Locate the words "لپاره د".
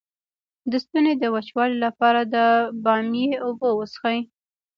1.85-2.35